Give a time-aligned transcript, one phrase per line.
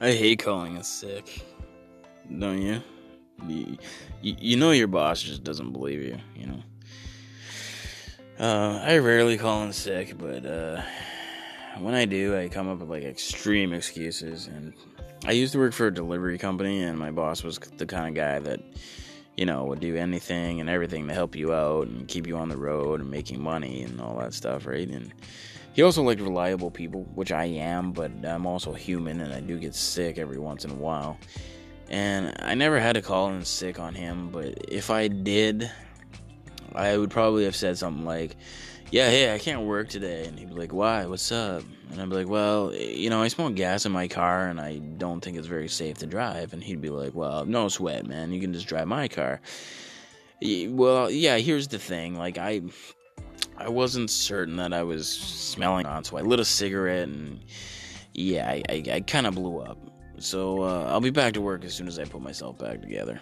[0.00, 1.44] I hate calling it sick.
[2.38, 2.82] Don't you?
[3.46, 3.76] You,
[4.20, 6.62] you know your boss just doesn't believe you, you know.
[8.38, 10.82] Uh, I rarely call in sick, but uh,
[11.78, 14.48] when I do, I come up with like extreme excuses.
[14.48, 14.74] And
[15.26, 18.14] I used to work for a delivery company, and my boss was the kind of
[18.14, 18.60] guy that,
[19.36, 22.48] you know, would do anything and everything to help you out and keep you on
[22.48, 24.88] the road and making money and all that stuff, right?
[24.88, 25.12] And
[25.72, 29.58] he also liked reliable people, which I am, but I'm also human and I do
[29.58, 31.18] get sick every once in a while.
[31.90, 35.70] And I never had to call in sick on him, but if I did,
[36.74, 38.36] I would probably have said something like,
[38.90, 40.26] Yeah, hey, I can't work today.
[40.26, 41.06] And he'd be like, Why?
[41.06, 41.62] What's up?
[41.90, 44.78] And I'd be like, Well, you know, I smoke gas in my car and I
[44.78, 46.52] don't think it's very safe to drive.
[46.52, 48.32] And he'd be like, Well, no sweat, man.
[48.32, 49.40] You can just drive my car.
[50.42, 52.16] Well, yeah, here's the thing.
[52.16, 52.62] Like, I
[53.56, 57.40] I wasn't certain that I was smelling on, so I lit a cigarette and
[58.12, 59.78] yeah, I, I, I kind of blew up.
[60.18, 63.20] So uh, I'll be back to work as soon as I put myself back together.